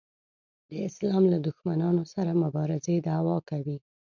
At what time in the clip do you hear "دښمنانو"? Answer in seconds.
1.47-2.03